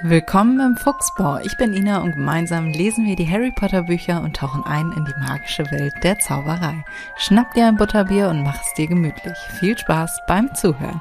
[0.00, 1.38] Willkommen im Fuchsbau.
[1.44, 5.04] Ich bin Ina und gemeinsam lesen wir die Harry Potter Bücher und tauchen ein in
[5.04, 6.82] die magische Welt der Zauberei.
[7.18, 9.36] Schnapp dir ein Butterbier und mach es dir gemütlich.
[9.60, 11.00] Viel Spaß beim Zuhören.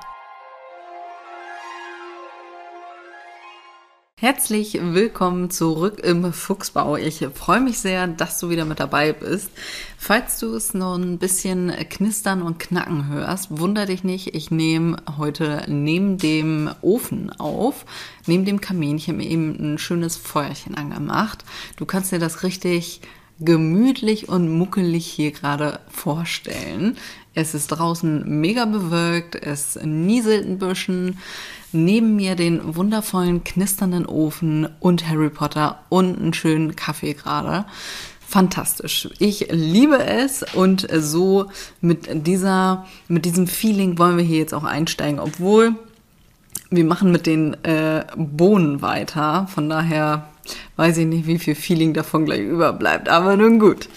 [4.21, 6.95] Herzlich willkommen zurück im Fuchsbau.
[6.95, 9.49] Ich freue mich sehr, dass du wieder mit dabei bist.
[9.97, 14.35] Falls du es noch ein bisschen knistern und knacken hörst, wunder dich nicht.
[14.35, 17.83] Ich nehme heute neben dem Ofen auf,
[18.27, 21.43] neben dem Kaminchen eben ein schönes Feuerchen angemacht.
[21.77, 23.01] Du kannst dir das richtig
[23.41, 26.97] gemütlich und muckelig hier gerade vorstellen.
[27.33, 31.17] Es ist draußen mega bewölkt, es nieselt ein bisschen.
[31.73, 37.65] Neben mir den wundervollen knisternden Ofen und Harry Potter und einen schönen Kaffee gerade.
[38.27, 39.09] Fantastisch.
[39.19, 41.47] Ich liebe es und so
[41.79, 45.75] mit dieser, mit diesem Feeling wollen wir hier jetzt auch einsteigen, obwohl
[46.69, 49.47] wir machen mit den äh, Bohnen weiter.
[49.53, 50.30] Von daher
[50.75, 53.87] weiß ich nicht, wie viel Feeling davon gleich überbleibt, aber nun gut.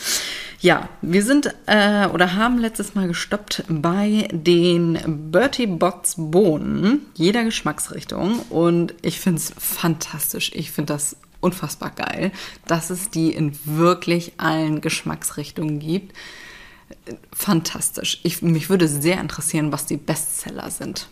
[0.65, 7.45] Ja, wir sind äh, oder haben letztes Mal gestoppt bei den Bertie Bots Bohnen, jeder
[7.45, 8.39] Geschmacksrichtung.
[8.49, 10.53] Und ich finde es fantastisch.
[10.55, 12.33] Ich finde das unfassbar geil,
[12.67, 16.17] dass es die in wirklich allen Geschmacksrichtungen gibt.
[17.31, 18.21] Fantastisch.
[18.23, 21.09] Ich, mich würde sehr interessieren, was die Bestseller sind.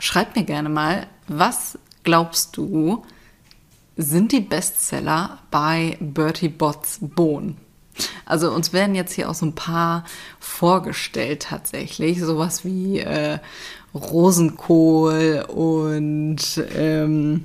[0.00, 3.04] Schreib mir gerne mal, was glaubst du,
[3.96, 7.56] sind die Bestseller bei Bertie Bots Bohnen?
[8.26, 10.04] Also uns werden jetzt hier auch so ein paar
[10.38, 12.20] vorgestellt tatsächlich.
[12.20, 13.38] Sowas wie äh,
[13.94, 17.44] Rosenkohl und ähm,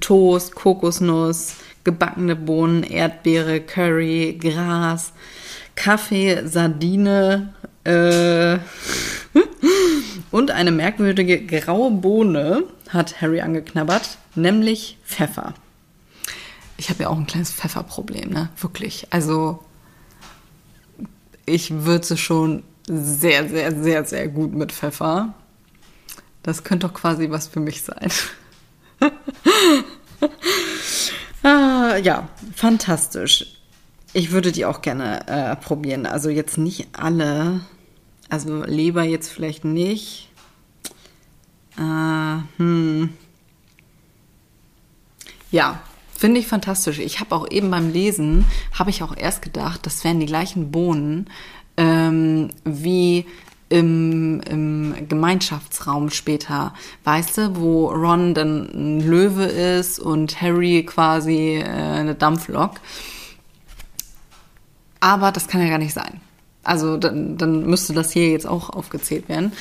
[0.00, 5.12] Toast, Kokosnuss, gebackene Bohnen, Erdbeere, Curry, Gras,
[5.74, 7.52] Kaffee, Sardine
[7.84, 8.58] äh,
[10.30, 15.54] und eine merkwürdige graue Bohne hat Harry angeknabbert, nämlich Pfeffer
[16.76, 18.50] ich habe ja auch ein kleines Pfefferproblem, ne?
[18.60, 19.06] Wirklich.
[19.10, 19.64] Also
[21.46, 25.34] ich würze schon sehr, sehr, sehr, sehr gut mit Pfeffer.
[26.42, 28.10] Das könnte doch quasi was für mich sein.
[31.42, 33.46] ah, ja, fantastisch.
[34.12, 36.06] Ich würde die auch gerne äh, probieren.
[36.06, 37.60] Also jetzt nicht alle.
[38.28, 40.30] Also Leber jetzt vielleicht nicht.
[41.78, 43.12] Äh, hm.
[45.50, 45.80] Ja,
[46.18, 46.98] Finde ich fantastisch.
[46.98, 50.70] Ich habe auch eben beim Lesen, habe ich auch erst gedacht, das wären die gleichen
[50.70, 51.28] Bohnen
[51.76, 53.26] ähm, wie
[53.68, 56.72] im, im Gemeinschaftsraum später,
[57.04, 62.80] weißt du, wo Ron dann ein Löwe ist und Harry quasi äh, eine Dampflok.
[65.00, 66.20] Aber das kann ja gar nicht sein.
[66.62, 69.52] Also dann, dann müsste das hier jetzt auch aufgezählt werden.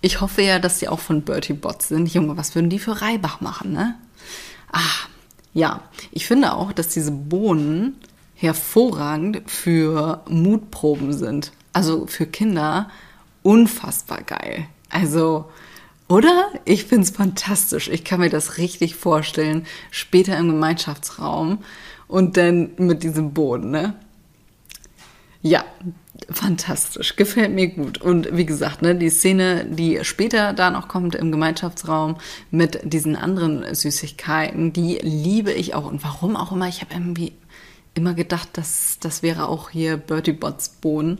[0.00, 2.12] Ich hoffe ja, dass die auch von Bertie Bots sind.
[2.14, 3.96] Junge, was würden die für Reibach machen, ne?
[4.72, 4.80] Ah,
[5.54, 7.96] ja, ich finde auch, dass diese Bohnen
[8.34, 11.52] hervorragend für Mutproben sind.
[11.72, 12.90] Also für Kinder
[13.42, 14.66] unfassbar geil.
[14.90, 15.50] Also,
[16.08, 16.48] oder?
[16.64, 17.88] Ich finde es fantastisch.
[17.88, 19.66] Ich kann mir das richtig vorstellen.
[19.90, 21.58] Später im Gemeinschaftsraum
[22.08, 23.94] und dann mit diesem Boden, ne?
[25.40, 25.64] Ja,
[26.30, 28.00] fantastisch, gefällt mir gut.
[28.00, 32.16] Und wie gesagt, ne, die Szene, die später da noch kommt im Gemeinschaftsraum
[32.50, 35.86] mit diesen anderen Süßigkeiten, die liebe ich auch.
[35.86, 37.32] Und warum auch immer, ich habe irgendwie
[37.94, 41.18] immer gedacht, dass das wäre auch hier Bertie Bots Bohnen.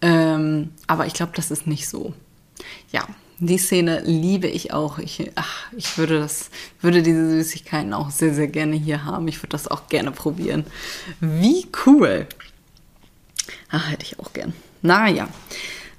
[0.00, 2.14] Ähm, aber ich glaube, das ist nicht so.
[2.90, 3.06] Ja,
[3.40, 4.98] die Szene liebe ich auch.
[4.98, 9.28] Ich, ach, ich würde das, würde diese Süßigkeiten auch sehr, sehr gerne hier haben.
[9.28, 10.64] Ich würde das auch gerne probieren.
[11.20, 12.26] Wie cool!
[13.70, 14.52] Ach, hätte ich auch gern.
[14.82, 15.28] Naja.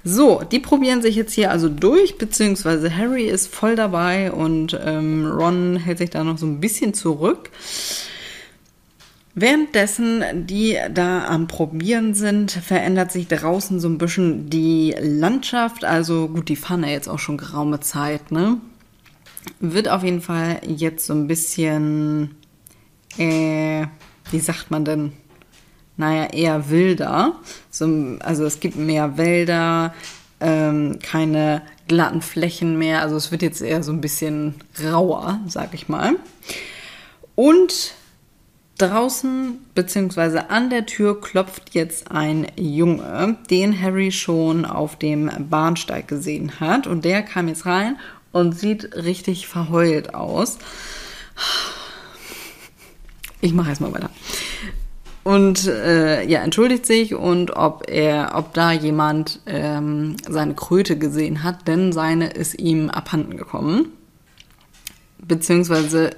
[0.02, 5.26] So, die probieren sich jetzt hier also durch, beziehungsweise Harry ist voll dabei und ähm,
[5.26, 7.50] Ron hält sich da noch so ein bisschen zurück.
[9.34, 15.84] Währenddessen die da am Probieren sind, verändert sich draußen so ein bisschen die Landschaft.
[15.84, 18.58] Also gut, die fahren ja jetzt auch schon geraume Zeit, ne?
[19.60, 22.34] Wird auf jeden Fall jetzt so ein bisschen,
[23.18, 23.86] äh,
[24.30, 25.12] wie sagt man denn?
[26.00, 27.34] Naja, eher wilder.
[27.70, 29.94] So, also es gibt mehr Wälder,
[30.40, 33.02] ähm, keine glatten Flächen mehr.
[33.02, 36.16] Also es wird jetzt eher so ein bisschen rauer, sag ich mal.
[37.34, 37.92] Und
[38.78, 46.08] draußen beziehungsweise an der Tür klopft jetzt ein Junge, den Harry schon auf dem Bahnsteig
[46.08, 46.86] gesehen hat.
[46.86, 47.98] Und der kam jetzt rein
[48.32, 50.56] und sieht richtig verheult aus.
[53.42, 54.10] Ich mache erstmal weiter
[55.22, 61.42] und äh, ja entschuldigt sich und ob er, ob da jemand ähm, seine Kröte gesehen
[61.42, 63.92] hat, denn seine ist ihm abhanden gekommen.
[65.18, 66.10] beziehungsweise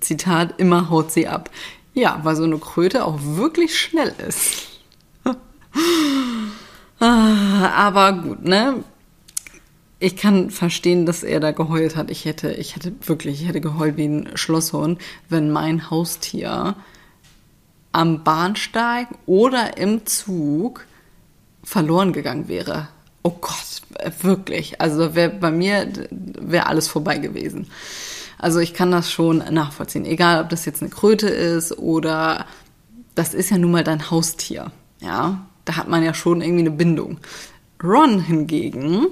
[0.00, 1.50] Zitat, immer haut sie ab.
[1.94, 4.68] Ja, weil so eine Kröte auch wirklich schnell ist.
[7.00, 8.82] Ah, aber gut, ne?
[10.00, 12.10] Ich kann verstehen, dass er da geheult hat.
[12.10, 16.74] Ich hätte, ich hätte wirklich, ich hätte geheult wie ein Schlosshund, wenn mein Haustier
[17.92, 20.86] am Bahnsteig oder im Zug
[21.64, 22.88] verloren gegangen wäre.
[23.22, 23.82] Oh Gott,
[24.22, 24.80] wirklich.
[24.80, 27.70] Also wäre bei mir wäre alles vorbei gewesen.
[28.38, 30.04] Also ich kann das schon nachvollziehen.
[30.04, 32.46] Egal, ob das jetzt eine Kröte ist oder
[33.14, 34.70] das ist ja nun mal dein Haustier.
[35.00, 37.18] Ja, da hat man ja schon irgendwie eine Bindung.
[37.82, 39.08] Ron hingegen,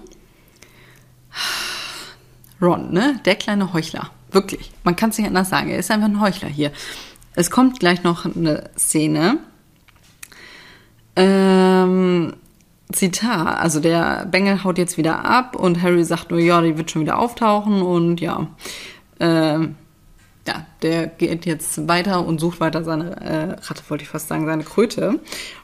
[2.60, 6.08] Ron, ne, der kleine Heuchler, wirklich, man kann es nicht anders sagen, er ist einfach
[6.08, 6.72] ein Heuchler hier.
[7.36, 9.38] Es kommt gleich noch eine Szene.
[11.14, 12.32] Ähm,
[12.90, 16.90] Zitat, also der Bengel haut jetzt wieder ab und Harry sagt nur, ja, die wird
[16.90, 18.48] schon wieder auftauchen und ja,
[19.20, 19.74] ähm,
[20.46, 24.46] ja, der geht jetzt weiter und sucht weiter seine äh, Ratte, wollte ich fast sagen,
[24.46, 25.20] seine Kröte.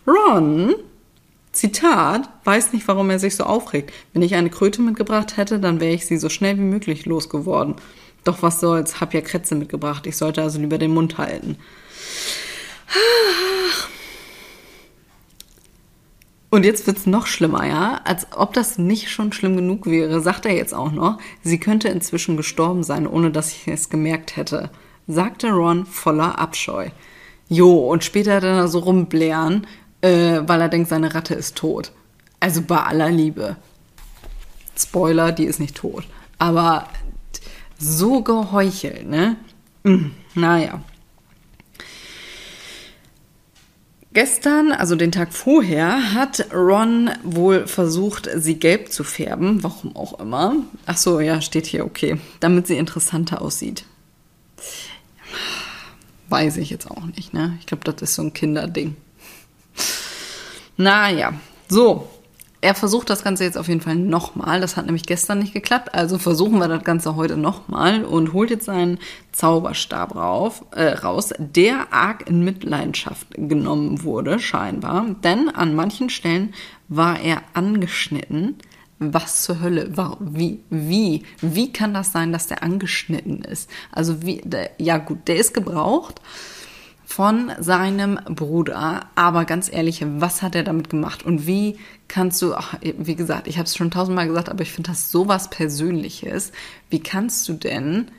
[0.07, 0.75] Ron,
[1.53, 3.93] Zitat, weiß nicht, warum er sich so aufregt.
[4.13, 7.77] Wenn ich eine Kröte mitgebracht hätte, dann wäre ich sie so schnell wie möglich losgeworden.
[8.25, 10.07] Doch was soll's, hab ja Krätze mitgebracht.
[10.07, 11.57] Ich sollte also lieber den Mund halten.
[16.51, 18.03] Und jetzt wird's noch schlimmer, ja?
[18.05, 21.89] Als ob das nicht schon schlimm genug wäre, sagt er jetzt auch noch, sie könnte
[21.89, 24.69] inzwischen gestorben sein, ohne dass ich es gemerkt hätte,
[25.07, 26.91] sagte Ron voller Abscheu.
[27.49, 29.67] Jo, und später dann er so rumblären,
[30.03, 31.93] äh, weil er denkt, seine Ratte ist tot.
[32.39, 33.57] Also bei aller Liebe.
[34.77, 36.05] Spoiler, die ist nicht tot.
[36.39, 36.87] Aber
[37.83, 39.37] so geheuchelt, ne?
[39.85, 40.81] Hm, naja.
[44.15, 50.21] Gestern, also den Tag vorher, hat Ron wohl versucht, sie gelb zu färben, warum auch
[50.21, 50.57] immer.
[50.85, 53.85] Ach so, ja, steht hier, okay, damit sie interessanter aussieht.
[56.29, 57.57] Weiß ich jetzt auch nicht, ne?
[57.61, 58.97] Ich glaube, das ist so ein Kinderding.
[60.77, 61.33] Naja,
[61.69, 62.11] so,
[62.63, 64.61] er versucht das Ganze jetzt auf jeden Fall nochmal.
[64.61, 65.95] Das hat nämlich gestern nicht geklappt.
[65.95, 68.99] Also versuchen wir das Ganze heute nochmal und holt jetzt seinen
[69.33, 75.07] Zauberstab rauf, äh, raus, der arg in Mitleidenschaft genommen wurde, scheinbar.
[75.25, 76.55] Denn an manchen Stellen
[76.87, 78.57] war er angeschnitten.
[79.01, 79.93] Was zur Hölle?
[80.21, 80.61] Wie?
[80.71, 81.25] Wie?
[81.41, 83.69] Wie kann das sein, dass der angeschnitten ist?
[83.91, 86.21] Also wie, der, ja gut, der ist gebraucht
[87.13, 89.03] von seinem Bruder.
[89.17, 91.25] Aber ganz ehrlich, was hat er damit gemacht?
[91.25, 91.79] Und wie
[92.09, 95.11] kannst du, ach, wie gesagt, ich habe es schon tausendmal gesagt, aber ich finde das
[95.11, 96.53] sowas Persönliches.
[96.89, 98.11] Wie kannst du denn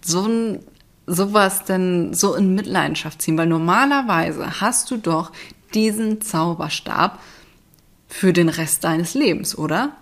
[0.00, 0.60] so ein
[1.06, 3.36] sowas denn so in Mitleidenschaft ziehen?
[3.36, 5.32] Weil normalerweise hast du doch
[5.74, 7.18] diesen Zauberstab
[8.06, 9.96] für den Rest deines Lebens, oder?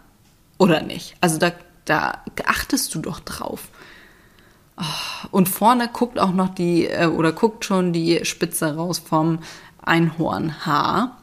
[0.59, 1.17] Oder nicht?
[1.23, 1.53] Also da,
[1.87, 3.69] da achtest du doch drauf.
[5.31, 9.39] Und vorne guckt auch noch die, äh, oder guckt schon die Spitze raus vom
[9.83, 11.17] Einhornhaar.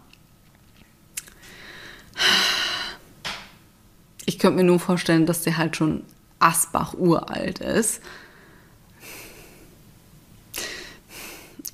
[4.25, 6.03] Ich könnte mir nur vorstellen, dass der halt schon
[6.39, 8.01] Asbach uralt ist.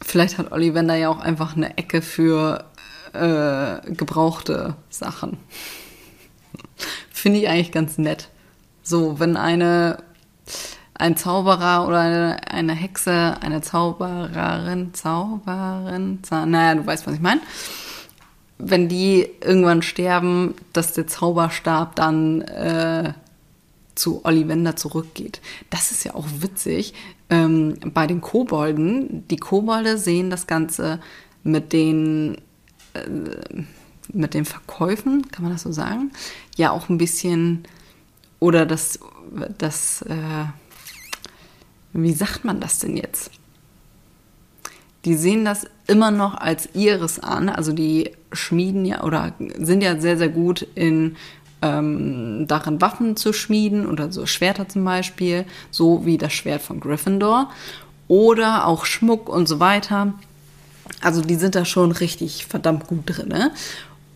[0.01, 2.65] Vielleicht hat Ollivander ja auch einfach eine Ecke für
[3.13, 5.37] äh, gebrauchte Sachen.
[7.11, 8.29] Finde ich eigentlich ganz nett.
[8.81, 10.01] So, wenn eine
[10.99, 17.41] ein Zauberer oder eine, Hexe, eine Zaubererin, Zauberin, Zau naja, du weißt, was ich meine.
[18.57, 23.13] Wenn die irgendwann sterben, dass der Zauberstab dann äh,
[23.95, 25.41] zu Ollivander zurückgeht.
[25.69, 26.93] Das ist ja auch witzig.
[27.29, 30.99] Ähm, bei den Kobolden, die Kobolde sehen das Ganze
[31.43, 32.35] mit den
[32.93, 33.63] äh,
[34.11, 36.11] mit den Verkäufen, kann man das so sagen?
[36.57, 37.63] Ja, auch ein bisschen
[38.39, 38.99] oder das
[39.57, 40.45] das äh,
[41.93, 43.31] wie sagt man das denn jetzt?
[45.05, 49.99] Die sehen das immer noch als ihres an, also die schmieden ja oder sind ja
[49.99, 51.15] sehr, sehr gut in
[51.61, 56.79] ähm, darin Waffen zu schmieden oder so Schwerter zum Beispiel, so wie das Schwert von
[56.79, 57.49] Gryffindor
[58.07, 60.13] oder auch Schmuck und so weiter.
[61.01, 63.29] Also die sind da schon richtig verdammt gut drin.
[63.29, 63.51] Ne?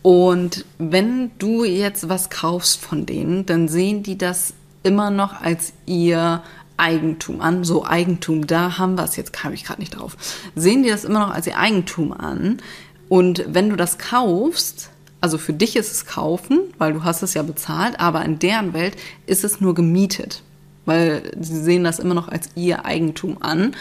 [0.02, 5.72] Und wenn du jetzt was kaufst von denen, dann sehen die das immer noch als
[5.86, 6.42] ihr
[6.76, 7.64] Eigentum an.
[7.64, 10.16] So Eigentum, da haben wir es, jetzt kam ich gerade nicht drauf.
[10.54, 12.58] Sehen die das immer noch als ihr Eigentum an.
[13.08, 14.90] Und wenn du das kaufst,
[15.20, 18.74] also für dich ist es kaufen, weil du hast es ja bezahlt, aber in deren
[18.74, 20.42] Welt ist es nur gemietet,
[20.84, 23.74] weil sie sehen das immer noch als ihr Eigentum an.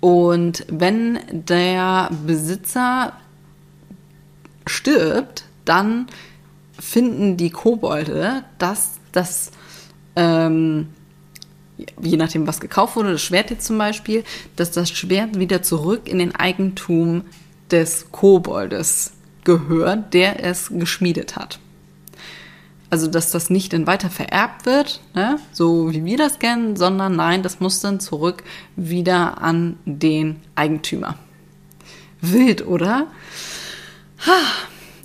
[0.00, 3.12] Und wenn der Besitzer
[4.66, 6.06] stirbt, dann
[6.78, 9.52] finden die Kobolde, dass das
[10.16, 10.88] ähm,
[12.00, 14.24] je nachdem, was gekauft wurde, das Schwert jetzt zum Beispiel,
[14.56, 17.22] dass das Schwert wieder zurück in den Eigentum
[17.70, 19.12] des Koboldes
[19.44, 21.58] gehört, der es geschmiedet hat.
[22.90, 25.38] Also, dass das nicht dann weiter vererbt wird, ne?
[25.52, 28.42] so wie wir das kennen, sondern nein, das muss dann zurück
[28.76, 31.16] wieder an den Eigentümer.
[32.20, 33.06] Wild, oder?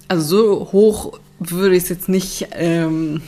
[0.08, 3.22] Also so hoch würde ich es jetzt nicht ähm,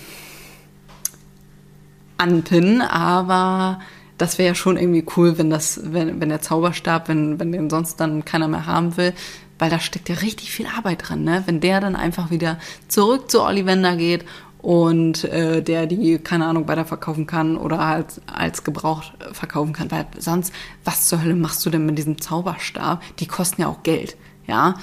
[2.20, 3.80] anpinnen, aber
[4.18, 7.70] das wäre ja schon irgendwie cool, wenn das, wenn, wenn der Zauberstab, wenn, wenn den
[7.70, 9.14] sonst dann keiner mehr haben will,
[9.58, 11.44] weil da steckt ja richtig viel Arbeit drin, ne?
[11.46, 14.26] Wenn der dann einfach wieder zurück zu Ollivander geht
[14.62, 19.90] und äh, der die, keine Ahnung, weiterverkaufen kann oder als, als gebraucht verkaufen kann.
[19.92, 23.02] Weil sonst, was zur Hölle machst du denn mit diesem Zauberstab?
[23.20, 24.76] Die kosten ja auch Geld, ja.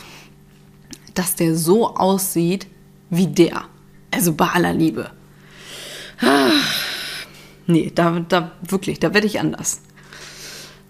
[1.14, 2.66] Dass der so aussieht
[3.10, 3.64] wie der.
[4.10, 5.10] Also bei aller Liebe.
[6.22, 6.50] Ah,
[7.66, 9.80] nee, da, da wirklich, da werde ich anders.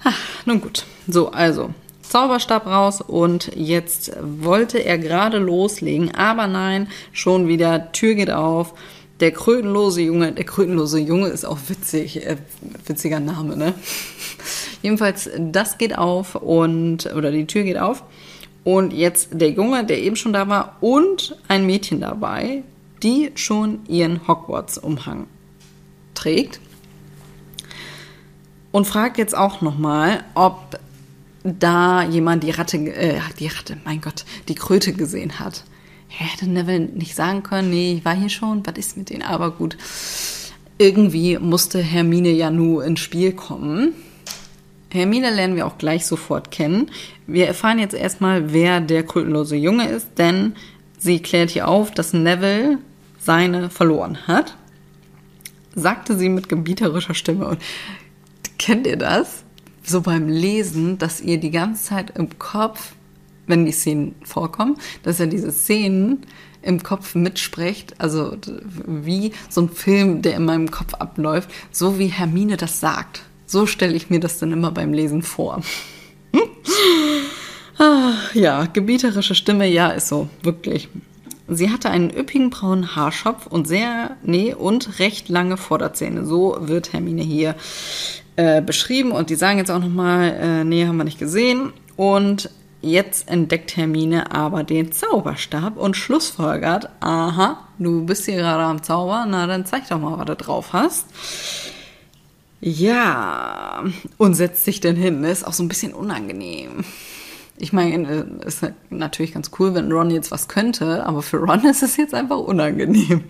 [0.05, 0.13] Ah,
[0.45, 0.85] nun gut.
[1.09, 1.71] So, also,
[2.03, 8.75] Zauberstab raus und jetzt wollte er gerade loslegen, aber nein, schon wieder, Tür geht auf.
[9.21, 12.37] Der krötenlose Junge, der krötenlose Junge ist auch witzig, äh,
[12.85, 13.75] witziger Name, ne?
[14.83, 18.05] Jedenfalls, das geht auf und, oder die Tür geht auf.
[18.63, 22.63] Und jetzt der Junge, der eben schon da war, und ein Mädchen dabei,
[23.03, 25.29] die schon ihren Hogwarts-Umhang
[26.15, 26.61] trägt.
[28.77, 30.79] Und fragt jetzt auch nochmal, ob
[31.45, 35.65] da jemand die Ratte, äh, die Ratte, mein Gott, die Kröte gesehen hat.
[36.09, 39.23] Hätte Neville nicht sagen können, nee, ich war hier schon, was ist mit denen?
[39.23, 39.79] Aber gut,
[40.77, 43.95] irgendwie musste Hermine ja nur ins Spiel kommen.
[44.91, 46.91] Hermine lernen wir auch gleich sofort kennen.
[47.27, 50.55] Wir erfahren jetzt erstmal, wer der krötenlose Junge ist, denn
[50.99, 52.77] sie klärt hier auf, dass Neville
[53.19, 54.55] seine verloren hat.
[55.75, 57.47] Sagte sie mit gebieterischer Stimme.
[57.47, 57.59] Und
[58.59, 59.45] kennt ihr das?
[59.89, 62.93] so beim Lesen, dass ihr die ganze Zeit im Kopf,
[63.47, 66.23] wenn die Szenen vorkommen, dass ihr diese Szenen
[66.63, 68.37] im Kopf mitsprecht, also
[68.87, 73.23] wie so ein Film, der in meinem Kopf abläuft, so wie Hermine das sagt.
[73.47, 75.63] So stelle ich mir das dann immer beim Lesen vor.
[77.79, 80.89] ah, ja, gebieterische Stimme, ja, ist so, wirklich.
[81.47, 86.27] Sie hatte einen üppigen braunen Haarschopf und sehr, nee, und recht lange Vorderzähne.
[86.27, 87.55] So wird Hermine hier
[88.37, 91.73] äh, beschrieben und die sagen jetzt auch nochmal, äh, nee, haben wir nicht gesehen.
[91.97, 92.51] Und
[92.83, 99.27] jetzt entdeckt Hermine aber den Zauberstab und schlussfolgert, aha, du bist hier gerade am Zauber,
[99.29, 101.07] na dann zeig doch mal, was du drauf hast.
[102.61, 103.85] Ja,
[104.17, 106.85] und setzt sich dann hin, ist auch so ein bisschen unangenehm.
[107.59, 111.83] Ich meine, ist natürlich ganz cool, wenn Ron jetzt was könnte, aber für Ron ist
[111.83, 113.25] es jetzt einfach unangenehm.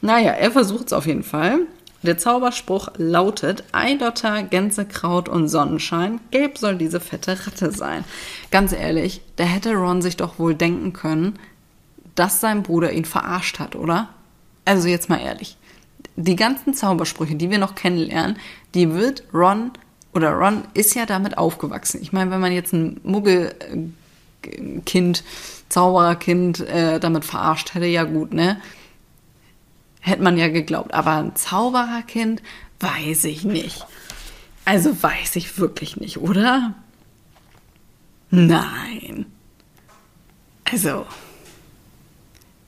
[0.00, 1.60] Naja, er versucht es auf jeden Fall.
[2.02, 6.20] Der Zauberspruch lautet Eidotter, Gänsekraut und Sonnenschein.
[6.30, 8.04] Gelb soll diese fette Ratte sein.
[8.50, 11.38] Ganz ehrlich, da hätte Ron sich doch wohl denken können,
[12.14, 14.08] dass sein Bruder ihn verarscht hat, oder?
[14.64, 15.58] Also jetzt mal ehrlich.
[16.16, 18.38] Die ganzen Zaubersprüche, die wir noch kennenlernen,
[18.74, 19.72] die wird Ron
[20.14, 22.00] oder Ron ist ja damit aufgewachsen.
[22.02, 23.94] Ich meine, wenn man jetzt ein Muggelkind,
[25.68, 28.60] Zaubererkind äh, damit verarscht hätte, ja gut, ne?
[30.00, 30.92] Hätte man ja geglaubt.
[30.94, 32.42] Aber ein Zaubererkind,
[32.80, 33.86] weiß ich nicht.
[34.64, 36.74] Also weiß ich wirklich nicht, oder?
[38.30, 39.26] Nein.
[40.64, 41.06] Also,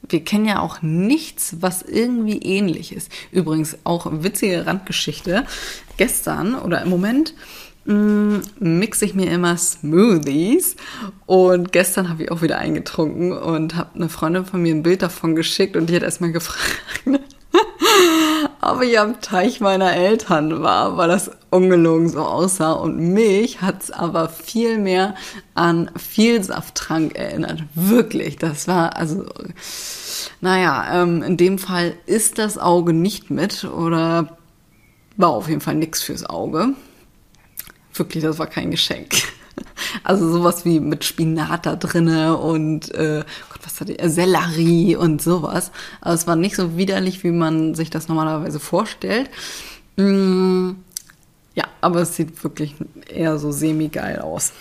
[0.09, 3.11] wir kennen ja auch nichts, was irgendwie ähnlich ist.
[3.31, 5.47] Übrigens auch witzige Randgeschichte.
[5.97, 7.35] Gestern oder im Moment
[7.85, 10.77] mixe ich mir immer Smoothies
[11.27, 15.03] und gestern habe ich auch wieder eingetrunken und habe eine Freundin von mir ein Bild
[15.03, 16.81] davon geschickt und die hat erstmal gefragt,
[18.61, 22.73] ob ich am Teich meiner Eltern war, weil das ungelogen so aussah.
[22.73, 25.15] Und mich hat es aber viel mehr
[25.55, 27.65] an Vielsafttrank erinnert.
[27.75, 29.27] Wirklich, das war also,
[30.41, 34.39] naja, ähm, in dem Fall ist das Auge nicht mit oder
[35.17, 36.75] war auf jeden Fall nichts fürs Auge.
[37.95, 39.15] Wirklich, das war kein Geschenk.
[40.03, 44.09] Also sowas wie mit Spinat da drinne und äh, Gott, was hat die?
[44.09, 45.71] Sellerie und sowas.
[46.01, 49.29] Aber es war nicht so widerlich, wie man sich das normalerweise vorstellt.
[49.97, 50.71] Mm,
[51.55, 52.75] ja, aber es sieht wirklich
[53.09, 54.53] eher so semi-geil aus.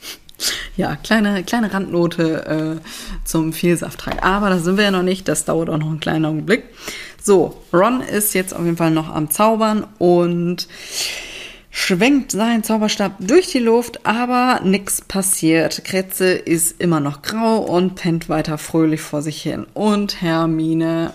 [0.76, 4.24] ja, kleine, kleine Randnote äh, zum Vielsafttrank.
[4.24, 6.64] Aber da sind wir ja noch nicht, das dauert auch noch einen kleinen Augenblick.
[7.22, 10.68] So, Ron ist jetzt auf jeden Fall noch am Zaubern und
[11.76, 15.84] schwenkt seinen Zauberstab durch die Luft, aber nichts passiert.
[15.84, 19.66] Kretze ist immer noch grau und pennt weiter fröhlich vor sich hin.
[19.74, 21.12] Und Hermine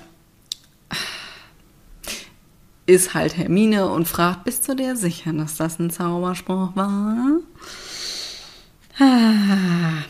[2.85, 7.39] ist halt Hermine und fragt, bist du dir sicher, dass das ein Zauberspruch war?
[8.99, 10.03] Ah.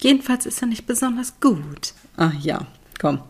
[0.00, 1.94] Jedenfalls ist er nicht besonders gut.
[2.18, 2.66] Ach ja,
[3.00, 3.20] komm.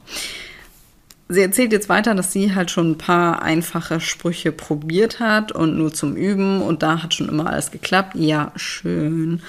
[1.32, 5.78] Sie erzählt jetzt weiter, dass sie halt schon ein paar einfache Sprüche probiert hat und
[5.78, 8.16] nur zum Üben und da hat schon immer alles geklappt.
[8.16, 9.40] Ja, schön.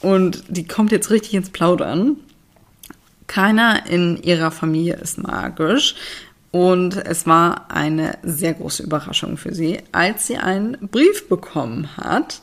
[0.00, 2.16] Und die kommt jetzt richtig ins Plaudern.
[3.28, 5.94] Keiner in ihrer Familie ist magisch.
[6.50, 12.42] Und es war eine sehr große Überraschung für sie, als sie einen Brief bekommen hat.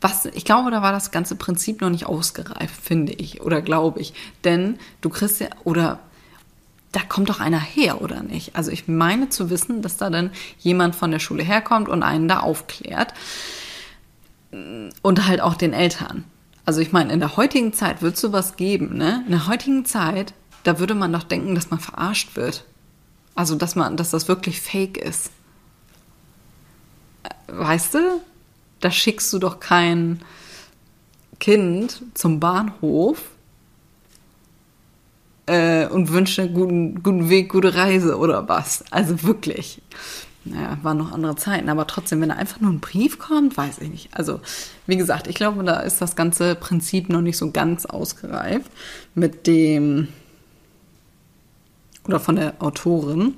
[0.00, 4.00] Was, ich glaube, da war das ganze Prinzip noch nicht ausgereift, finde ich, oder glaube
[4.00, 4.14] ich.
[4.44, 5.98] Denn du kriegst ja, oder
[6.94, 8.54] da kommt doch einer her, oder nicht?
[8.54, 12.28] Also ich meine zu wissen, dass da dann jemand von der Schule herkommt und einen
[12.28, 13.12] da aufklärt.
[15.02, 16.22] Und halt auch den Eltern.
[16.64, 19.24] Also ich meine, in der heutigen Zeit wird es sowas geben, ne?
[19.26, 22.64] In der heutigen Zeit, da würde man doch denken, dass man verarscht wird.
[23.34, 25.32] Also, dass man, dass das wirklich fake ist.
[27.48, 28.20] Weißt du?
[28.78, 30.20] Da schickst du doch kein
[31.40, 33.33] Kind zum Bahnhof
[35.46, 38.84] äh, und wünscht einen guten, guten Weg, gute Reise oder was.
[38.90, 39.82] Also wirklich.
[40.46, 43.78] Naja, waren noch andere Zeiten, aber trotzdem, wenn da einfach nur ein Brief kommt, weiß
[43.78, 44.08] ich nicht.
[44.12, 44.40] Also,
[44.86, 48.70] wie gesagt, ich glaube, da ist das ganze Prinzip noch nicht so ganz ausgereift
[49.14, 50.08] mit dem
[52.06, 53.34] oder von der Autorin.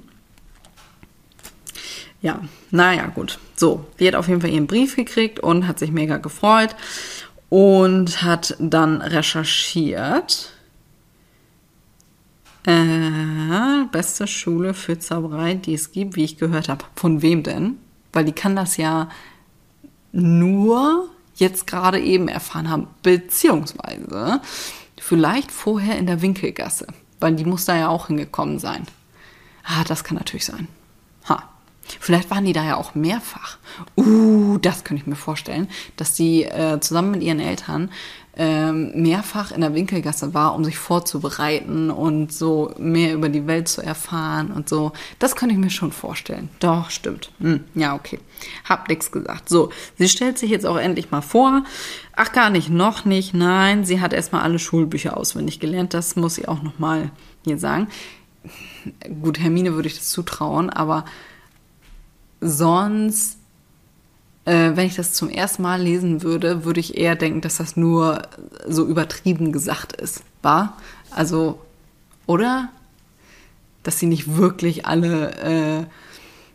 [2.22, 2.40] Ja,
[2.72, 3.38] naja, gut.
[3.54, 6.74] So, die hat auf jeden Fall ihren Brief gekriegt und hat sich mega gefreut
[7.48, 10.55] und hat dann recherchiert.
[12.66, 16.84] Äh, beste Schule für Zauberei, die es gibt, wie ich gehört habe.
[16.96, 17.78] Von wem denn?
[18.12, 19.08] Weil die kann das ja
[20.10, 24.40] nur jetzt gerade eben erfahren haben, beziehungsweise
[24.98, 26.88] vielleicht vorher in der Winkelgasse.
[27.20, 28.86] Weil die muss da ja auch hingekommen sein.
[29.62, 30.66] Ah, das kann natürlich sein.
[31.28, 31.42] Ha.
[32.00, 33.58] Vielleicht waren die da ja auch mehrfach.
[33.96, 37.90] Uh, das könnte ich mir vorstellen, dass die äh, zusammen mit ihren Eltern
[38.38, 43.80] mehrfach in der Winkelgasse war, um sich vorzubereiten und so mehr über die Welt zu
[43.80, 44.92] erfahren und so.
[45.18, 46.50] Das könnte ich mir schon vorstellen.
[46.60, 47.32] Doch, stimmt.
[47.40, 48.18] Hm, ja, okay.
[48.68, 49.48] Hab nix gesagt.
[49.48, 51.64] So, sie stellt sich jetzt auch endlich mal vor.
[52.14, 53.32] Ach, gar nicht, noch nicht.
[53.32, 55.94] Nein, sie hat erstmal alle Schulbücher auswendig gelernt.
[55.94, 57.10] Das muss sie auch nochmal
[57.44, 57.88] hier sagen.
[59.22, 61.06] Gut, Hermine würde ich das zutrauen, aber
[62.42, 63.38] sonst
[64.46, 67.76] äh, wenn ich das zum ersten Mal lesen würde, würde ich eher denken, dass das
[67.76, 68.22] nur
[68.66, 70.22] so übertrieben gesagt ist.
[70.40, 70.78] War?
[71.10, 71.58] Also,
[72.26, 72.70] oder?
[73.82, 75.86] Dass sie nicht wirklich alle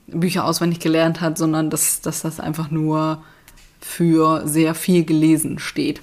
[0.08, 3.24] äh, Bücher auswendig gelernt hat, sondern dass, dass das einfach nur
[3.82, 6.02] für sehr viel gelesen steht.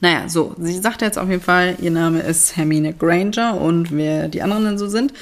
[0.00, 4.28] Naja, so, sie sagt jetzt auf jeden Fall, ihr Name ist Hermine Granger und wer
[4.28, 5.12] die anderen denn so sind.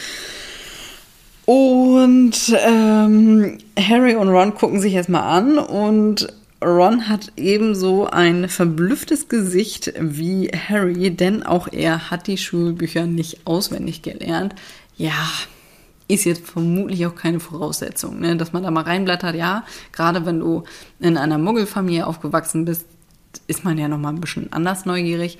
[1.46, 6.32] Und ähm, Harry und Ron gucken sich erstmal an und
[6.64, 13.46] Ron hat ebenso ein verblüfftes Gesicht wie Harry, denn auch er hat die Schulbücher nicht
[13.46, 14.54] auswendig gelernt.
[14.96, 15.28] Ja,
[16.08, 18.36] ist jetzt vermutlich auch keine Voraussetzung, ne?
[18.36, 19.34] dass man da mal reinblättert.
[19.34, 20.64] Ja, gerade wenn du
[21.00, 22.86] in einer Muggelfamilie aufgewachsen bist,
[23.46, 25.38] ist man ja noch mal ein bisschen anders neugierig.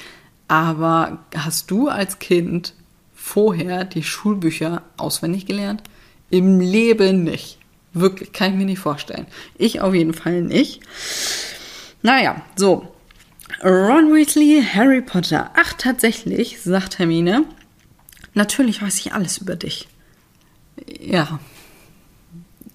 [0.49, 2.75] Aber hast du als Kind
[3.15, 5.83] vorher die Schulbücher auswendig gelernt?
[6.35, 7.59] Im Leben nicht.
[7.93, 9.29] Wirklich, kann ich mir nicht vorstellen.
[9.57, 10.81] Ich auf jeden Fall nicht.
[12.03, 12.93] Naja, so.
[13.63, 15.53] Ron Weasley, Harry Potter.
[15.55, 17.45] Ach, tatsächlich, sagt Hermine.
[18.35, 19.87] Natürlich weiß ich alles über dich.
[20.99, 21.39] Ja.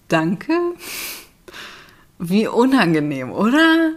[0.08, 0.54] Danke.
[2.18, 3.92] Wie unangenehm, oder?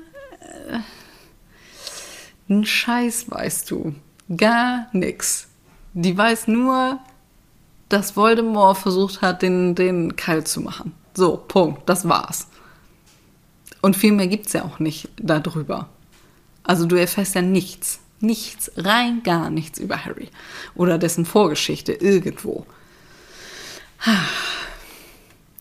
[2.49, 3.95] Ein Scheiß weißt du.
[4.37, 5.47] Gar nix.
[5.95, 6.99] Die weiß nur,
[7.93, 10.95] dass Voldemort versucht hat, den, den kalt zu machen.
[11.15, 11.89] So, Punkt.
[11.89, 12.49] Das war's.
[13.83, 15.89] Und viel mehr gibt's ja auch nicht darüber.
[16.63, 17.99] Also du erfährst ja nichts.
[18.21, 20.29] Nichts, rein gar nichts über Harry.
[20.77, 22.65] Oder dessen Vorgeschichte irgendwo.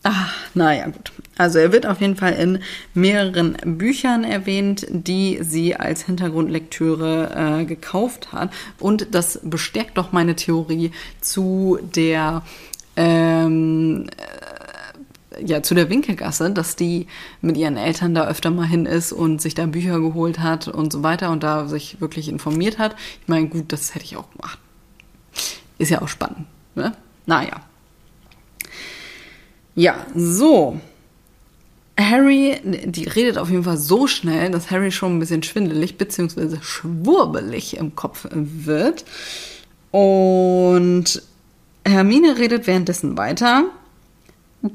[0.03, 1.11] Ah, naja, gut.
[1.37, 2.59] Also er wird auf jeden Fall in
[2.95, 8.51] mehreren Büchern erwähnt, die sie als Hintergrundlektüre äh, gekauft hat.
[8.79, 12.41] Und das bestärkt doch meine Theorie zu der
[12.95, 17.07] ähm, äh, ja, zu der Winkelgasse, dass die
[17.41, 20.91] mit ihren Eltern da öfter mal hin ist und sich da Bücher geholt hat und
[20.91, 22.95] so weiter und da sich wirklich informiert hat.
[23.21, 24.59] Ich meine, gut, das hätte ich auch gemacht.
[25.77, 26.93] Ist ja auch spannend, ne?
[27.25, 27.61] Naja.
[29.75, 30.79] Ja, so.
[31.99, 36.57] Harry, die redet auf jeden Fall so schnell, dass Harry schon ein bisschen schwindelig bzw.
[36.61, 39.05] schwurbelig im Kopf wird.
[39.91, 41.21] Und
[41.85, 43.65] Hermine redet währenddessen weiter.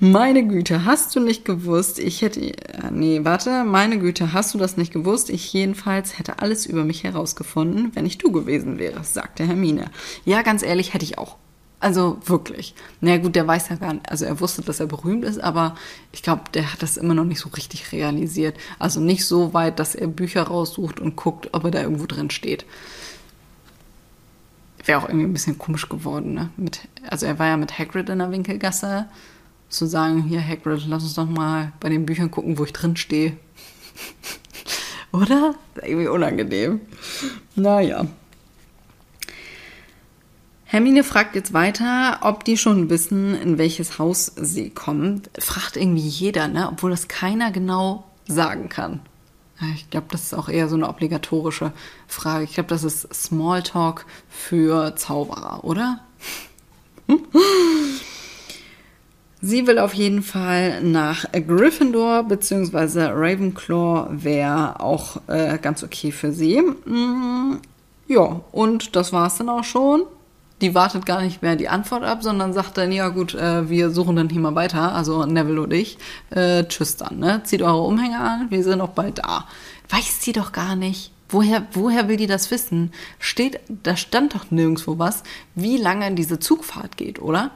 [0.00, 2.40] Meine Güte, hast du nicht gewusst, ich hätte.
[2.40, 5.30] Äh, nee, warte, meine Güte, hast du das nicht gewusst?
[5.30, 9.90] Ich jedenfalls hätte alles über mich herausgefunden, wenn ich du gewesen wäre, sagte Hermine.
[10.24, 11.36] Ja, ganz ehrlich, hätte ich auch.
[11.82, 12.74] Also wirklich.
[13.00, 15.42] Na naja, gut, der weiß ja gar nicht, also er wusste, dass er berühmt ist,
[15.42, 15.74] aber
[16.12, 18.56] ich glaube, der hat das immer noch nicht so richtig realisiert.
[18.78, 22.30] Also nicht so weit, dass er Bücher raussucht und guckt, ob er da irgendwo drin
[22.30, 22.66] steht.
[24.84, 26.50] Wäre auch irgendwie ein bisschen komisch geworden, ne?
[26.56, 29.06] Mit, also er war ja mit Hagrid in der Winkelgasse
[29.68, 32.96] zu sagen, hier Hagrid, lass uns doch mal bei den Büchern gucken, wo ich drin
[32.96, 33.36] stehe.
[35.12, 35.56] Oder?
[35.82, 36.80] Irgendwie unangenehm.
[37.56, 38.06] Naja.
[40.72, 45.20] Hermine fragt jetzt weiter, ob die schon wissen, in welches Haus sie kommen.
[45.38, 46.66] Fragt irgendwie jeder, ne?
[46.72, 49.00] Obwohl das keiner genau sagen kann.
[49.74, 51.74] Ich glaube, das ist auch eher so eine obligatorische
[52.08, 52.44] Frage.
[52.44, 56.00] Ich glaube, das ist Smalltalk für Zauberer, oder?
[59.42, 66.32] Sie will auf jeden Fall nach Gryffindor, beziehungsweise Ravenclaw wäre auch äh, ganz okay für
[66.32, 66.62] sie.
[66.62, 67.58] Mm,
[68.08, 70.04] ja, und das war es dann auch schon.
[70.62, 73.90] Die wartet gar nicht mehr die Antwort ab, sondern sagt dann, ja gut, äh, wir
[73.90, 75.98] suchen dann hier mal weiter, also Neville und ich.
[76.30, 77.42] Äh, tschüss dann, ne?
[77.42, 79.48] Zieht eure Umhänge an, wir sind auch bald da.
[79.90, 81.10] Weiß sie doch gar nicht.
[81.28, 82.92] Woher, woher will die das wissen?
[83.18, 85.24] Steht, da stand doch nirgendwo was,
[85.56, 87.50] wie lange diese Zugfahrt geht, oder?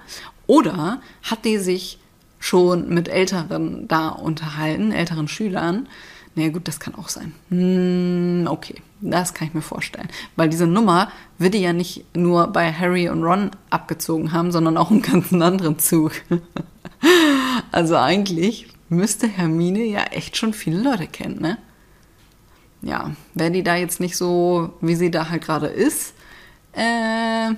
[0.48, 1.98] Oder hat die sich
[2.40, 5.88] schon mit Älteren da unterhalten, älteren Schülern?
[6.36, 7.32] Naja, gut, das kann auch sein.
[7.48, 10.08] Hm, okay, das kann ich mir vorstellen.
[10.36, 14.76] Weil diese Nummer wird die ja nicht nur bei Harry und Ron abgezogen haben, sondern
[14.76, 16.12] auch einen ganz anderen Zug.
[17.72, 21.56] also eigentlich müsste Hermine ja echt schon viele Leute kennen, ne?
[22.82, 26.12] Ja, wäre die da jetzt nicht so, wie sie da halt gerade ist,
[26.74, 27.54] äh,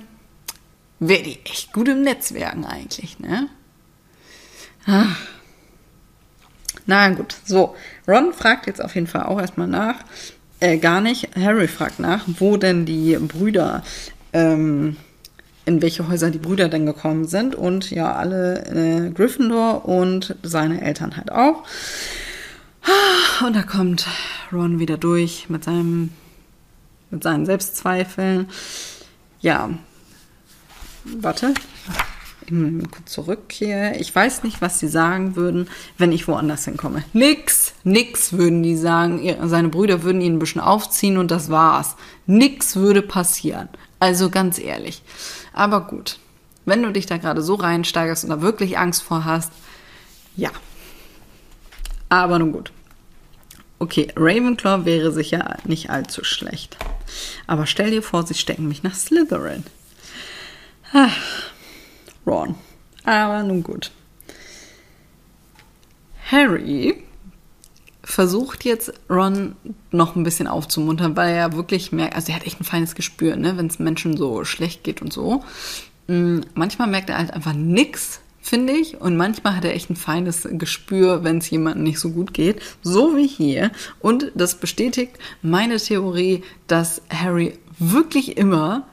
[0.99, 3.49] wäre die echt gut im Netzwerken eigentlich, ne?
[4.85, 5.38] Ach.
[6.89, 7.75] Na gut, so.
[8.07, 9.97] Ron fragt jetzt auf jeden Fall auch erstmal nach.
[10.59, 11.29] Äh, gar nicht.
[11.35, 13.83] Harry fragt nach, wo denn die Brüder,
[14.33, 14.97] ähm,
[15.65, 17.53] in welche Häuser die Brüder denn gekommen sind.
[17.53, 21.63] Und ja, alle äh, Gryffindor und seine Eltern halt auch.
[23.45, 24.07] Und da kommt
[24.51, 26.09] Ron wieder durch mit seinem,
[27.11, 28.49] mit seinen Selbstzweifeln.
[29.41, 29.69] Ja,
[31.03, 31.53] warte,
[32.91, 33.61] kurz zurück.
[33.61, 37.03] Ich weiß nicht, was sie sagen würden, wenn ich woanders hinkomme.
[37.13, 39.21] Nix, nix würden die sagen.
[39.47, 41.95] Seine Brüder würden ihn ein bisschen aufziehen und das war's.
[42.25, 43.69] Nix würde passieren.
[43.99, 45.01] Also ganz ehrlich.
[45.53, 46.19] Aber gut,
[46.65, 49.51] wenn du dich da gerade so reinsteigerst und da wirklich Angst vor hast,
[50.35, 50.51] ja.
[52.09, 52.71] Aber nun gut.
[53.77, 56.77] Okay, Ravenclaw wäre sicher nicht allzu schlecht.
[57.47, 59.63] Aber stell dir vor, sie stecken mich nach Slytherin.
[60.91, 61.15] Ach,
[62.29, 62.55] Ron.
[63.03, 63.91] Aber nun gut.
[66.31, 67.03] Harry
[68.03, 69.55] versucht jetzt Ron
[69.91, 73.35] noch ein bisschen aufzumuntern, weil er wirklich merkt, also er hat echt ein feines Gespür,
[73.35, 75.43] ne, wenn es Menschen so schlecht geht und so.
[76.07, 79.95] Mm, manchmal merkt er halt einfach nichts, finde ich, und manchmal hat er echt ein
[79.95, 83.71] feines Gespür, wenn es jemandem nicht so gut geht, so wie hier.
[83.99, 88.87] Und das bestätigt meine Theorie, dass Harry wirklich immer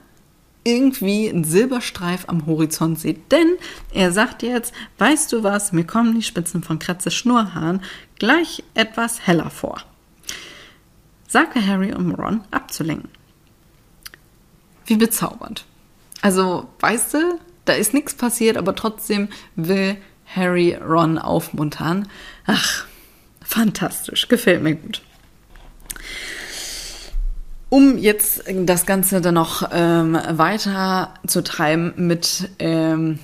[0.66, 3.31] irgendwie einen Silberstreif am Horizont sieht.
[3.31, 3.57] Denn
[3.92, 7.83] er sagt jetzt, weißt du was, mir kommen die Spitzen von Kratze Schnurrhaaren
[8.18, 9.83] gleich etwas heller vor.
[11.29, 13.11] Sagte Harry, um Ron abzulenken.
[14.87, 15.64] Wie bezaubernd.
[16.20, 19.96] Also, weißt du, da ist nichts passiert, aber trotzdem will
[20.35, 22.09] Harry Ron aufmuntern.
[22.46, 22.87] Ach,
[23.44, 25.02] fantastisch, gefällt mir gut
[27.68, 33.18] um jetzt das Ganze dann noch ähm, weiter zu treiben mit, ähm,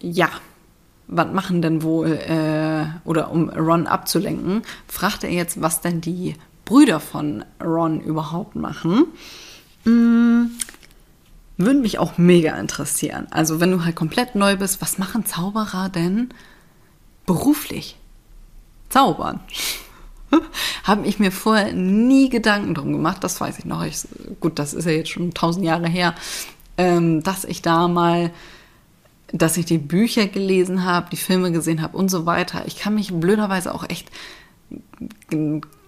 [0.00, 0.28] ja,
[1.08, 6.34] was machen denn wohl, äh, oder um Ron abzulenken, fragt er jetzt, was denn die
[6.64, 9.06] Brüder von Ron überhaupt machen.
[9.84, 10.50] Hm,
[11.56, 13.26] würde mich auch mega interessieren.
[13.30, 16.28] Also, wenn du halt komplett neu bist, was machen Zauberer denn
[17.26, 17.96] beruflich?
[18.90, 19.40] Zaubern.
[20.84, 23.84] Habe ich mir vorher nie Gedanken drum gemacht, das weiß ich noch.
[23.84, 24.06] Ich,
[24.40, 26.14] gut, das ist ja jetzt schon tausend Jahre her,
[26.76, 28.30] ähm, dass ich da mal,
[29.32, 32.64] dass ich die Bücher gelesen habe, die Filme gesehen habe und so weiter.
[32.66, 34.10] Ich kann mich blöderweise auch echt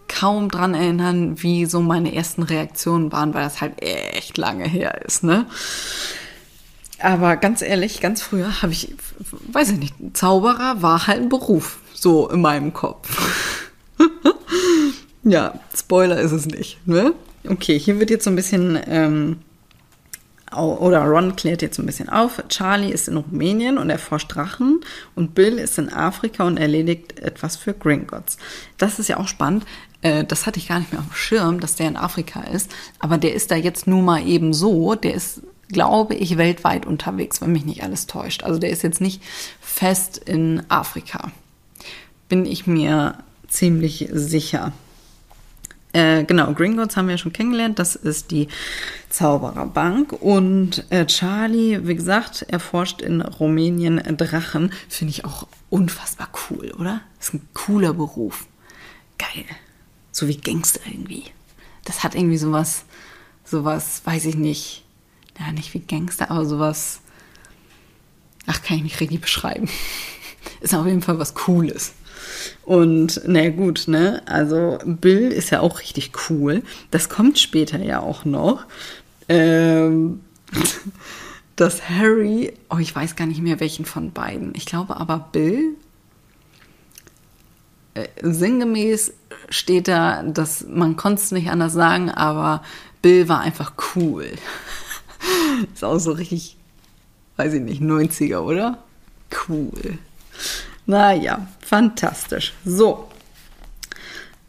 [0.09, 5.03] kaum dran erinnern, wie so meine ersten Reaktionen waren, weil das halt echt lange her
[5.05, 5.47] ist, ne?
[6.99, 8.95] Aber ganz ehrlich, ganz früher habe ich,
[9.53, 13.70] weiß ich nicht, Zauberer war halt ein Beruf, so in meinem Kopf.
[15.25, 16.79] ja, Spoiler ist es nicht.
[16.87, 17.15] Ne?
[17.49, 19.37] Okay, hier wird jetzt so ein bisschen ähm,
[20.57, 22.43] oder Ron klärt jetzt ein bisschen auf.
[22.49, 24.81] Charlie ist in Rumänien und erforscht Drachen
[25.15, 28.37] und Bill ist in Afrika und erledigt etwas für Gringotts.
[28.77, 29.65] Das ist ja auch spannend.
[30.03, 32.73] Äh, das hatte ich gar nicht mehr auf dem Schirm, dass der in Afrika ist.
[32.99, 34.97] Aber der ist da jetzt nun mal eben so.
[34.97, 38.43] Der ist, glaube ich, weltweit unterwegs, wenn mich nicht alles täuscht.
[38.43, 39.23] Also der ist jetzt nicht
[39.61, 41.31] fest in Afrika.
[42.29, 43.19] Bin ich mir
[43.51, 44.73] ziemlich sicher.
[45.93, 47.79] Äh, genau, Gringotts haben wir ja schon kennengelernt.
[47.79, 48.49] Das ist die
[49.09, 50.13] Zaubererbank.
[50.13, 54.73] Und äh, Charlie, wie gesagt, erforscht in Rumänien Drachen.
[54.89, 57.03] Finde ich auch unfassbar cool, oder?
[57.19, 58.47] Ist ein cooler Beruf.
[59.19, 59.45] Geil.
[60.13, 61.25] So wie Gangster irgendwie.
[61.85, 62.85] Das hat irgendwie sowas,
[63.45, 64.85] sowas, weiß ich nicht.
[65.39, 67.01] Ja, nicht wie Gangster, aber sowas.
[68.47, 69.69] Ach, kann ich nicht richtig beschreiben.
[70.61, 71.95] Ist auf jeden Fall was Cooles.
[72.65, 74.23] Und na gut, ne?
[74.27, 76.63] Also Bill ist ja auch richtig cool.
[76.91, 78.65] Das kommt später ja auch noch.
[79.29, 80.21] Ähm,
[81.57, 84.55] dass Harry, oh, ich weiß gar nicht mehr welchen von beiden.
[84.55, 85.77] Ich glaube aber Bill.
[87.95, 89.13] Äh, sinngemäß
[89.51, 92.63] steht da, dass man konnte es nicht anders sagen, aber
[93.03, 94.27] Bill war einfach cool.
[95.75, 96.57] Ist auch so richtig,
[97.37, 98.79] weiß ich nicht, 90er, oder?
[99.49, 99.99] Cool.
[100.91, 102.53] Naja, fantastisch.
[102.65, 103.09] So.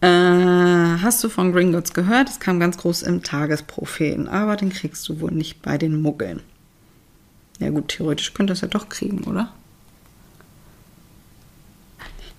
[0.02, 2.30] Äh, hast du von Gringotts gehört?
[2.30, 6.42] Es kam ganz groß im Tagespropheten, aber den kriegst du wohl nicht bei den Muggeln.
[7.60, 9.54] Ja gut, theoretisch könnte es ja doch kriegen, oder?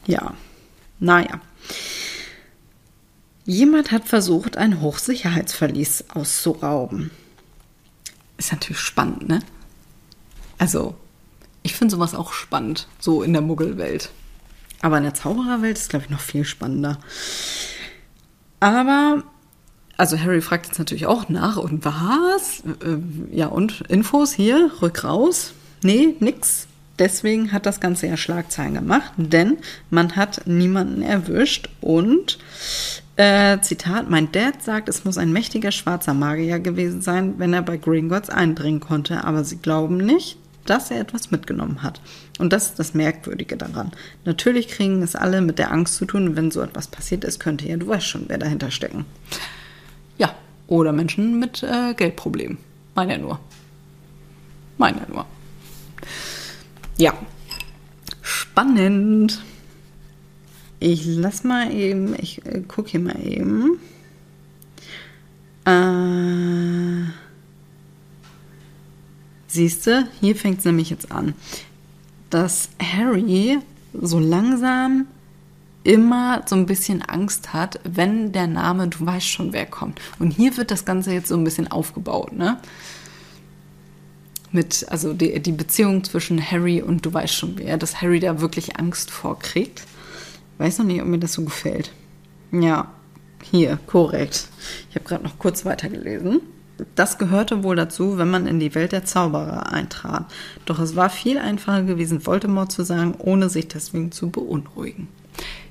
[0.05, 0.35] Ja.
[0.99, 1.41] Naja.
[3.45, 7.13] Jemand hat versucht, ein Hochsicherheitsverlies auszurauben.
[8.37, 9.45] Ist natürlich spannend, ne?
[10.59, 10.97] Also,
[11.63, 14.11] ich finde sowas auch spannend, so in der Muggelwelt.
[14.81, 16.99] Aber in der Zaubererwelt ist, glaube ich, noch viel spannender.
[18.59, 19.23] Aber,
[19.97, 22.61] also Harry fragt jetzt natürlich auch nach, und was?
[22.61, 25.53] Äh, ja, und Infos hier, rück raus.
[25.83, 26.67] Nee, nix.
[26.99, 29.59] Deswegen hat das Ganze ja Schlagzeilen gemacht, denn
[29.91, 32.39] man hat niemanden erwischt und
[33.17, 37.63] äh, Zitat, mein Dad sagt, es muss ein mächtiger schwarzer Magier gewesen sein, wenn er
[37.63, 42.01] bei Gringotts eindringen konnte, aber sie glauben nicht, dass er etwas mitgenommen hat.
[42.39, 43.93] Und das ist das Merkwürdige daran.
[44.25, 47.67] Natürlich kriegen es alle mit der Angst zu tun, wenn so etwas passiert ist, könnte
[47.69, 49.05] ja, du weißt schon, wer dahinter stecken.
[50.19, 50.35] Ja,
[50.67, 52.59] oder Menschen mit äh, Geldproblemen.
[52.95, 53.41] Meine nur.
[54.79, 55.27] Meine nur.
[56.97, 57.15] Ja.
[58.21, 59.43] Spannend.
[60.79, 63.79] Ich lass mal eben, ich äh, gucke hier mal eben.
[65.65, 67.22] Äh.
[69.53, 71.35] Siehst du, hier fängt es nämlich jetzt an,
[72.31, 73.59] dass Harry
[73.93, 75.07] so langsam
[75.85, 80.01] immer so ein bisschen Angst hat, wenn der Name, du weißt schon, wer kommt.
[80.19, 82.63] Und hier wird das Ganze jetzt so ein bisschen aufgebaut, ne?
[84.53, 88.41] Mit, also die, die Beziehung zwischen Harry und du weißt schon wer, dass Harry da
[88.41, 89.83] wirklich Angst vorkriegt.
[90.57, 91.93] Weiß noch nicht, ob mir das so gefällt.
[92.53, 92.91] Ja,
[93.43, 94.49] hier, korrekt.
[94.89, 96.41] Ich habe gerade noch kurz weitergelesen.
[96.95, 100.27] Das gehörte wohl dazu, wenn man in die Welt der Zauberer eintrat.
[100.65, 105.09] Doch es war viel einfacher gewesen, Voldemort zu sagen, ohne sich deswegen zu beunruhigen.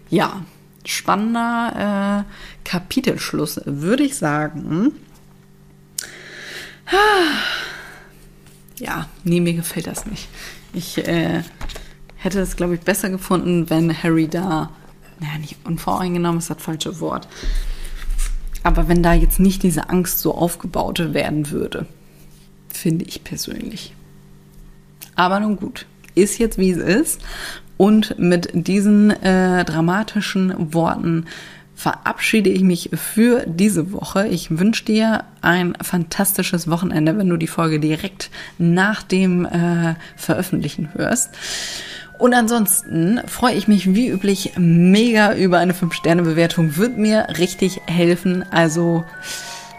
[0.09, 0.43] Ja,
[0.85, 4.93] spannender äh, Kapitelschluss, würde ich sagen.
[8.77, 10.27] Ja, nee, mir gefällt das nicht.
[10.73, 11.43] Ich äh,
[12.15, 14.71] hätte es, glaube ich, besser gefunden, wenn Harry da,
[15.19, 17.27] naja, nicht unvoreingenommen ist das falsche Wort,
[18.63, 21.85] aber wenn da jetzt nicht diese Angst so aufgebaut werden würde,
[22.69, 23.93] finde ich persönlich.
[25.15, 27.21] Aber nun gut, ist jetzt wie es ist.
[27.77, 31.25] Und mit diesen äh, dramatischen Worten
[31.81, 34.27] verabschiede ich mich für diese Woche.
[34.27, 40.93] Ich wünsche dir ein fantastisches Wochenende, wenn du die Folge direkt nach dem äh, Veröffentlichen
[40.93, 41.31] hörst.
[42.21, 46.77] Und ansonsten freue ich mich wie üblich mega über eine 5-Sterne-Bewertung.
[46.77, 48.45] Wird mir richtig helfen.
[48.51, 49.03] Also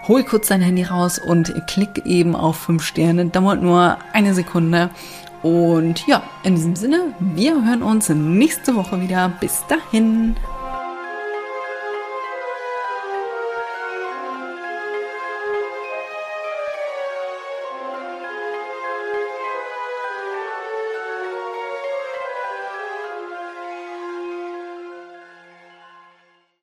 [0.08, 3.26] hol kurz dein Handy raus und klick eben auf 5 Sterne.
[3.26, 4.90] Dauert nur eine Sekunde.
[5.44, 9.30] Und ja, in diesem Sinne, wir hören uns nächste Woche wieder.
[9.38, 10.34] Bis dahin.